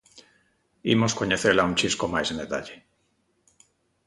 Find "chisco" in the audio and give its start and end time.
1.79-2.05